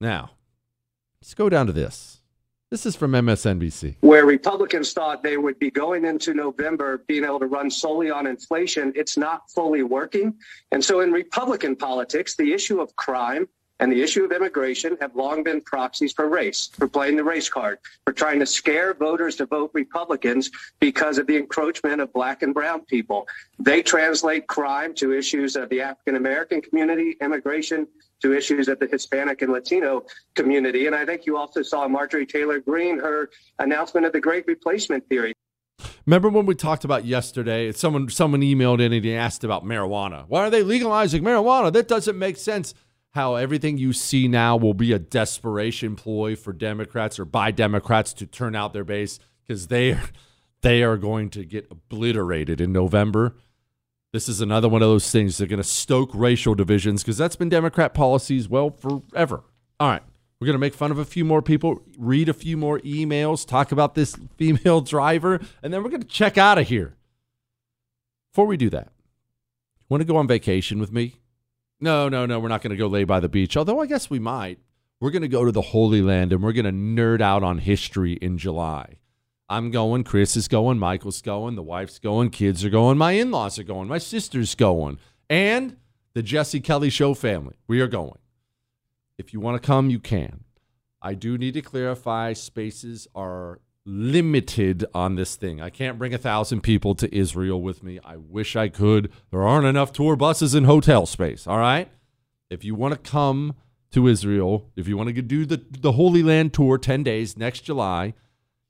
[0.00, 0.32] Now,
[1.20, 2.11] let's go down to this.
[2.72, 3.96] This is from MSNBC.
[4.00, 8.26] Where Republicans thought they would be going into November being able to run solely on
[8.26, 10.32] inflation, it's not fully working.
[10.70, 13.46] And so in Republican politics, the issue of crime
[13.78, 17.50] and the issue of immigration have long been proxies for race, for playing the race
[17.50, 20.50] card, for trying to scare voters to vote Republicans
[20.80, 23.28] because of the encroachment of black and brown people.
[23.58, 27.86] They translate crime to issues of the African American community, immigration
[28.22, 30.04] to issues of the Hispanic and Latino
[30.34, 30.86] community.
[30.86, 35.08] And I think you also saw Marjorie Taylor Greene, her announcement of the great replacement
[35.08, 35.32] theory.
[36.06, 37.70] Remember when we talked about yesterday?
[37.72, 40.24] Someone someone emailed in and he asked about marijuana.
[40.28, 41.72] Why are they legalizing marijuana?
[41.72, 42.74] That doesn't make sense.
[43.10, 48.14] How everything you see now will be a desperation ploy for Democrats or by Democrats
[48.14, 49.98] to turn out their base because they
[50.62, 53.34] they are going to get obliterated in November.
[54.12, 55.38] This is another one of those things.
[55.38, 59.42] They're going to stoke racial divisions because that's been Democrat policies well forever.
[59.80, 60.02] All right.
[60.38, 63.46] We're going to make fun of a few more people, read a few more emails,
[63.46, 66.96] talk about this female driver, and then we're going to check out of here.
[68.32, 68.88] Before we do that,
[69.88, 71.20] want to go on vacation with me?
[71.80, 72.38] No, no, no.
[72.38, 74.58] We're not going to go lay by the beach, although I guess we might.
[75.00, 77.58] We're going to go to the Holy Land and we're going to nerd out on
[77.58, 78.98] history in July.
[79.52, 83.30] I'm going, Chris is going, Michael's going, the wife's going, kids are going, my in
[83.30, 84.98] laws are going, my sister's going,
[85.28, 85.76] and
[86.14, 87.56] the Jesse Kelly Show family.
[87.68, 88.16] We are going.
[89.18, 90.44] If you want to come, you can.
[91.02, 95.60] I do need to clarify spaces are limited on this thing.
[95.60, 98.00] I can't bring a thousand people to Israel with me.
[98.02, 99.12] I wish I could.
[99.30, 101.46] There aren't enough tour buses and hotel space.
[101.46, 101.90] All right.
[102.48, 103.56] If you want to come
[103.90, 107.60] to Israel, if you want to do the, the Holy Land tour 10 days next
[107.60, 108.14] July,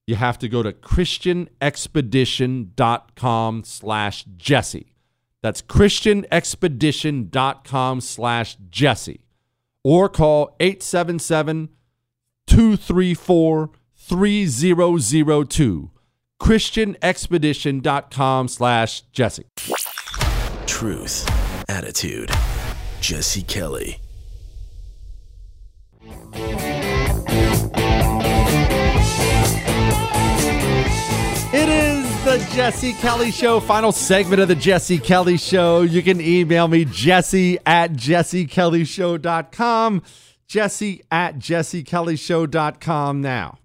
[0.07, 4.95] you have to go to christianexpedition.com slash Jesse.
[5.43, 9.21] That's christianexpedition.com slash Jesse
[9.85, 11.69] or call 877
[12.47, 15.91] 234 3002.
[16.41, 19.45] ChristianExpedition.com slash Jesse.
[20.67, 21.29] Truth,
[21.69, 22.31] attitude,
[23.01, 24.02] Jesse Kelly.
[32.53, 35.81] Jesse Kelly Show, final segment of the Jesse Kelly Show.
[35.81, 40.03] You can email me, jesse at jessekellyshow.com.
[40.47, 43.59] Jesse at jessekellyshow.com now.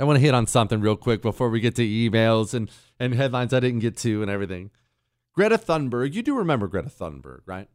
[0.00, 2.68] I want to hit on something real quick before we get to emails and,
[2.98, 4.72] and headlines I didn't get to and everything.
[5.32, 7.68] Greta Thunberg, you do remember Greta Thunberg, right?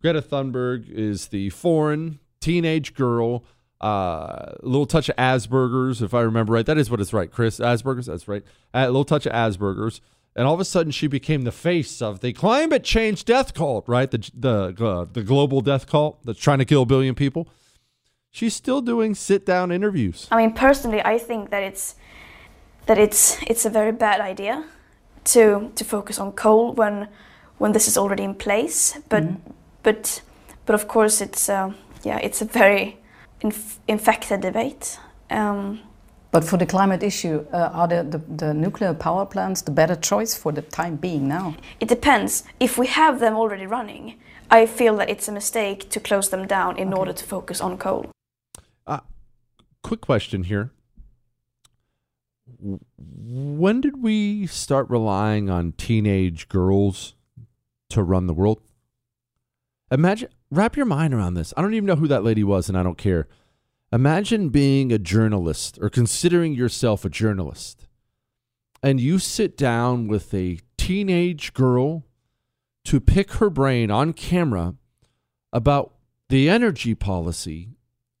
[0.00, 3.44] Greta Thunberg is the foreign teenage girl
[3.80, 6.66] uh, a little touch of Asperger's, if I remember right.
[6.66, 7.58] That is what it's right, Chris.
[7.60, 8.42] Asperger's, that's right.
[8.74, 10.00] A little touch of Asperger's.
[10.34, 13.88] And all of a sudden, she became the face of the climate change death cult,
[13.88, 14.08] right?
[14.08, 17.48] The the uh, the global death cult that's trying to kill a billion people.
[18.30, 20.28] She's still doing sit down interviews.
[20.30, 21.96] I mean, personally, I think that it's
[22.86, 24.64] that it's it's a very bad idea
[25.24, 27.08] to to focus on coal when
[27.58, 28.98] when this is already in place.
[29.08, 29.50] But mm-hmm.
[29.82, 30.22] but
[30.66, 31.72] but of course, it's uh,
[32.04, 32.98] yeah, it's a very
[33.40, 34.98] inf- infected debate.
[35.30, 35.80] Um,
[36.30, 39.96] but for the climate issue, uh, are the, the, the, nuclear power plants the better
[39.96, 41.56] choice for the time being now?
[41.80, 42.44] It depends.
[42.60, 44.18] If we have them already running,
[44.50, 46.98] I feel that it's a mistake to close them down in okay.
[46.98, 48.10] order to focus on coal.
[48.86, 49.00] Uh,
[49.82, 50.70] quick question here.
[52.60, 57.14] When did we start relying on teenage girls
[57.90, 58.60] to run the world?
[59.90, 61.52] Imagine, wrap your mind around this.
[61.56, 63.28] I don't even know who that lady was, and I don't care.
[63.92, 67.86] Imagine being a journalist or considering yourself a journalist,
[68.82, 72.04] and you sit down with a teenage girl
[72.84, 74.74] to pick her brain on camera
[75.52, 75.94] about
[76.28, 77.70] the energy policy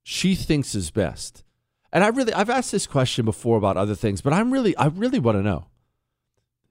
[0.02, 1.44] she thinks is best.
[1.92, 4.86] And I really, I've asked this question before about other things, but I'm really, I
[4.86, 5.66] really want to know.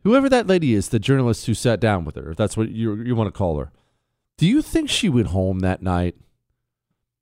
[0.03, 2.95] Whoever that lady is, the journalist who sat down with her, if that's what you
[2.95, 3.72] you want to call her,
[4.38, 6.16] do you think she went home that night?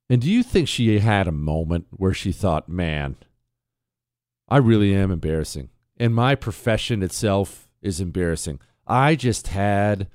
[0.10, 3.16] And do you think she had a moment where she thought, man,
[4.48, 5.70] I really am embarrassing.
[5.98, 8.60] And my profession itself is embarrassing.
[8.86, 10.08] I just had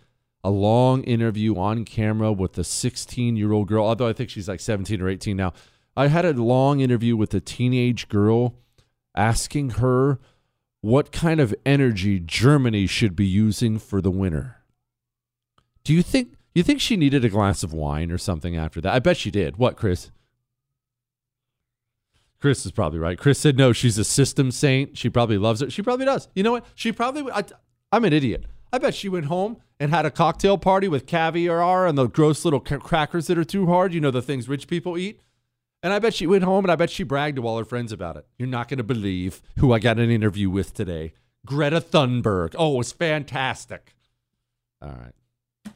[0.45, 4.49] a long interview on camera with a 16 year old girl, although I think she's
[4.49, 5.53] like 17 or 18 now.
[5.97, 8.55] I had a long interview with a teenage girl
[9.17, 10.19] asking her
[10.81, 14.59] what kind of energy Germany should be using for the winter.
[15.83, 18.93] Do you think you think she needed a glass of wine or something after that?
[18.93, 19.57] I bet she did.
[19.57, 20.11] What, Chris?
[22.41, 23.19] Chris is probably right.
[23.19, 23.73] Chris said no.
[23.73, 24.97] She's a system saint.
[24.97, 25.73] She probably loves it.
[25.73, 26.29] She probably does.
[26.35, 26.67] You know what?
[26.75, 27.31] She probably.
[27.31, 27.45] I,
[27.93, 28.47] I'm an idiot.
[28.73, 32.45] I bet she went home and had a cocktail party with caviar and the gross
[32.45, 33.93] little crackers that are too hard.
[33.93, 35.21] You know the things rich people eat.
[35.83, 37.91] And I bet she went home and I bet she bragged to all her friends
[37.91, 38.27] about it.
[38.39, 41.15] You're not going to believe who I got an interview with today.
[41.45, 42.55] Greta Thunberg.
[42.59, 43.95] Oh, it was fantastic.
[44.83, 45.15] All right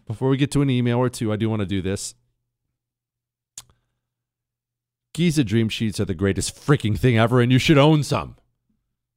[0.06, 2.14] before we get to an email or two, I do want to do this.
[5.12, 8.36] Giza Dream Sheets are the greatest freaking thing ever, and you should own some.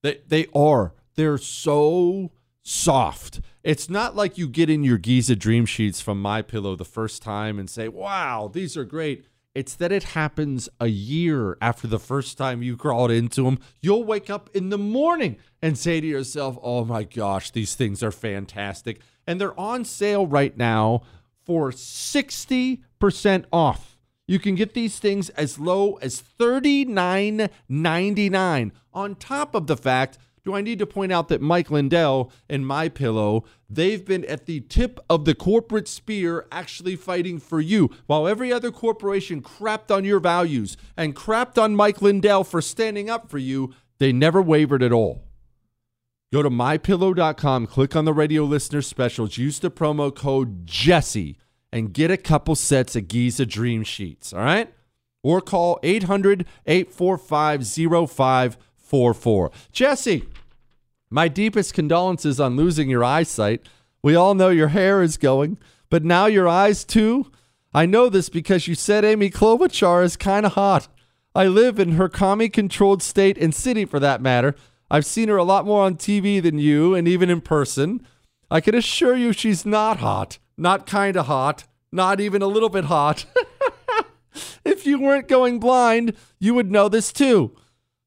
[0.03, 0.93] They they are.
[1.15, 3.41] They're so soft.
[3.63, 7.23] It's not like you get in your Giza Dream Sheets from My Pillow the first
[7.23, 11.97] time and say, "Wow, these are great." It's that it happens a year after the
[11.97, 13.57] first time you crawled into them.
[13.81, 18.03] You'll wake up in the morning and say to yourself, "Oh my gosh, these things
[18.03, 21.03] are fantastic." And they're on sale right now
[21.45, 23.99] for 60% off.
[24.27, 30.17] You can get these things as low as $39.99 on top of the fact
[30.47, 34.45] do I need to point out that Mike Lindell and My Pillow, they've been at
[34.45, 37.89] the tip of the corporate spear actually fighting for you.
[38.05, 43.09] While every other corporation crapped on your values and crapped on Mike Lindell for standing
[43.09, 45.26] up for you, they never wavered at all.
[46.33, 51.37] Go to mypillow.com, click on the radio listener specials, use the promo code Jesse
[51.71, 54.73] and get a couple sets of Giza Dream Sheets, all right?
[55.23, 59.51] Or call 800 845 0544.
[59.71, 60.23] Jesse,
[61.09, 63.65] my deepest condolences on losing your eyesight.
[64.03, 65.57] We all know your hair is going,
[65.89, 67.31] but now your eyes too?
[67.73, 70.89] I know this because you said Amy Klobuchar is kind of hot.
[71.33, 74.55] I live in her commie controlled state and city for that matter.
[74.89, 78.05] I've seen her a lot more on TV than you and even in person.
[78.49, 80.39] I can assure you she's not hot.
[80.57, 81.65] Not kind of hot.
[81.91, 83.25] Not even a little bit hot.
[84.65, 87.55] if you weren't going blind, you would know this too.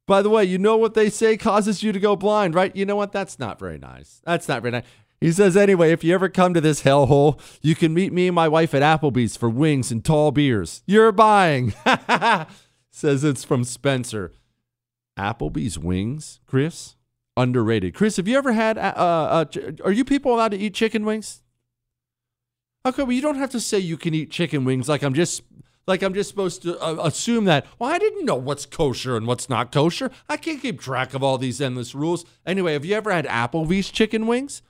[0.07, 2.75] By the way, you know what they say causes you to go blind, right?
[2.75, 3.13] You know what?
[3.13, 4.21] That's not very nice.
[4.25, 4.85] That's not very nice.
[5.21, 8.35] He says, anyway, if you ever come to this hellhole, you can meet me and
[8.35, 10.83] my wife at Applebee's for wings and tall beers.
[10.87, 11.75] You're buying.
[12.91, 14.33] says it's from Spencer.
[15.19, 16.97] Applebee's wings, Chris?
[17.37, 17.95] Underrated.
[17.95, 19.45] Chris, have you ever had, uh, uh,
[19.85, 21.43] are you people allowed to eat chicken wings?
[22.85, 25.43] Okay, well, you don't have to say you can eat chicken wings like I'm just
[25.87, 27.67] like I'm just supposed to uh, assume that.
[27.79, 30.11] Well, I didn't know what's kosher and what's not kosher.
[30.29, 32.25] I can't keep track of all these endless rules.
[32.47, 34.63] Anyway, have you ever had Applebee's chicken wings?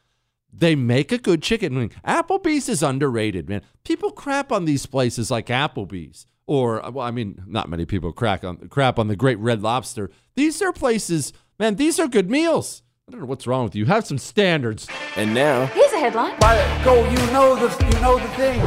[0.53, 1.93] They make a good chicken wing.
[2.05, 3.63] Applebee's is underrated, man.
[3.85, 8.13] People crap on these places like Applebee's, or uh, well, I mean, not many people
[8.13, 10.11] crack on crap on the Great Red Lobster.
[10.35, 11.77] These are places, man.
[11.77, 12.83] These are good meals.
[13.07, 13.87] I don't know what's wrong with you.
[13.87, 14.89] Have some standards.
[15.15, 16.37] And now, Here's a headline.
[16.83, 18.61] go, you know the you know the thing.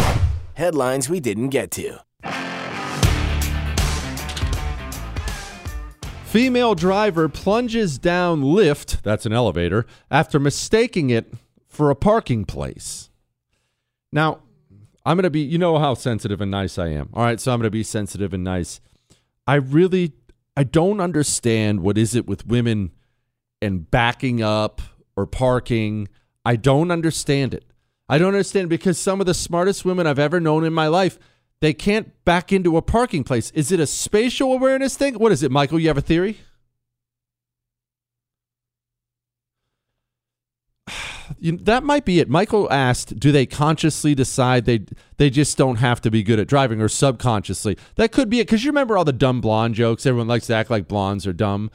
[0.53, 1.99] headlines we didn't get to.
[6.23, 11.33] Female driver plunges down lift, that's an elevator, after mistaking it
[11.67, 13.09] for a parking place.
[14.11, 14.39] Now,
[15.05, 17.09] I'm going to be, you know how sensitive and nice I am.
[17.13, 18.79] All right, so I'm going to be sensitive and nice.
[19.45, 20.13] I really,
[20.55, 22.91] I don't understand what is it with women
[23.61, 24.81] and backing up
[25.15, 26.07] or parking.
[26.45, 27.65] I don't understand it.
[28.07, 31.19] I don't understand because some of the smartest women I've ever known in my life,
[31.59, 33.51] they can't back into a parking place.
[33.51, 35.15] Is it a spatial awareness thing?
[35.15, 35.79] What is it, Michael?
[35.79, 36.39] You have a theory?
[41.39, 42.29] You, that might be it.
[42.29, 44.85] Michael asked, "Do they consciously decide they
[45.17, 48.47] they just don't have to be good at driving, or subconsciously?" That could be it.
[48.47, 50.05] Because you remember all the dumb blonde jokes.
[50.05, 51.71] Everyone likes to act like blondes are dumb.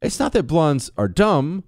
[0.00, 1.64] It's not that blondes are dumb;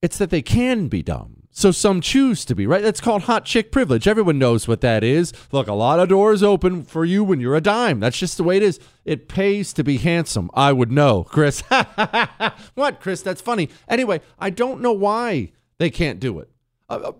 [0.00, 1.42] it's that they can be dumb.
[1.54, 2.80] So some choose to be, right?
[2.80, 4.08] That's called hot chick privilege.
[4.08, 5.34] Everyone knows what that is.
[5.52, 8.00] Look, a lot of doors open for you when you're a dime.
[8.00, 8.80] That's just the way it is.
[9.04, 10.50] It pays to be handsome.
[10.54, 11.60] I would know, Chris.
[12.74, 13.20] what, Chris?
[13.20, 13.68] That's funny.
[13.86, 16.48] Anyway, I don't know why they can't do it.
[16.92, 17.12] Uh, uh,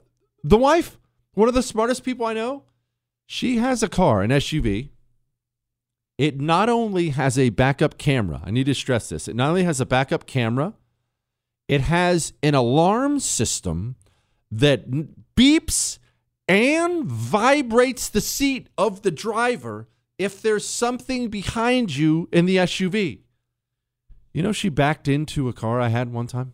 [0.45, 0.99] the wife,
[1.33, 2.65] one of the smartest people I know,
[3.25, 4.91] she has a car, an SUV.
[6.19, 9.29] It not only has a backup camera, I need to stress this.
[9.29, 10.75] It not only has a backup camera,
[11.69, 13.97] it has an alarm system
[14.51, 14.91] that
[15.35, 15.99] beeps
[16.47, 23.21] and vibrates the seat of the driver if there's something behind you in the SUV.
[24.35, 26.53] You know, she backed into a car I had one time.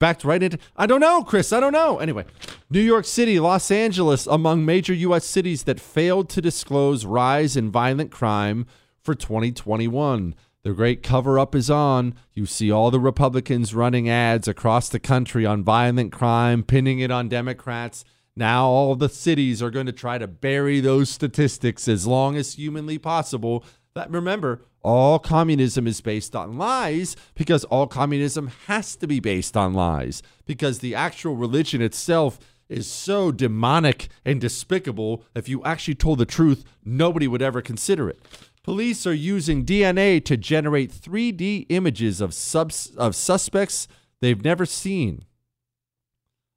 [0.00, 0.58] Backed right into.
[0.76, 1.52] I don't know, Chris.
[1.52, 1.98] I don't know.
[1.98, 2.24] Anyway,
[2.70, 5.24] New York City, Los Angeles, among major U.S.
[5.24, 8.66] cities that failed to disclose rise in violent crime
[9.00, 10.36] for 2021.
[10.62, 12.14] The great cover up is on.
[12.34, 17.10] You see all the Republicans running ads across the country on violent crime, pinning it
[17.10, 18.04] on Democrats.
[18.36, 22.54] Now all the cities are going to try to bury those statistics as long as
[22.54, 23.64] humanly possible.
[23.94, 29.56] That remember, all communism is based on lies because all communism has to be based
[29.56, 35.24] on lies because the actual religion itself is so demonic and despicable.
[35.34, 38.20] If you actually told the truth, nobody would ever consider it.
[38.62, 43.88] Police are using DNA to generate 3D images of subs- of suspects
[44.20, 45.24] they've never seen.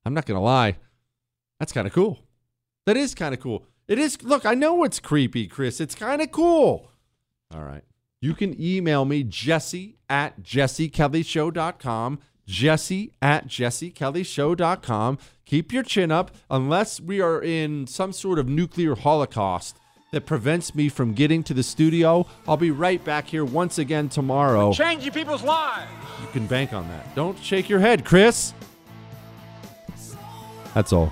[0.05, 0.77] I'm not going to lie.
[1.59, 2.19] That's kind of cool.
[2.85, 3.65] That is kind of cool.
[3.87, 5.79] It is look, I know it's creepy, Chris.
[5.79, 6.89] It's kind of cool.
[7.53, 7.83] All right.
[8.21, 12.19] You can email me, jesse at jessekellyshow.com.
[12.45, 15.17] Jesse at jessekellyshow.com.
[15.45, 19.77] Keep your chin up unless we are in some sort of nuclear holocaust
[20.11, 22.27] that prevents me from getting to the studio.
[22.47, 24.73] I'll be right back here once again tomorrow.
[24.73, 25.89] Changing people's lives.
[26.21, 27.15] You can bank on that.
[27.15, 28.53] Don't shake your head, Chris.
[30.73, 31.11] That's all.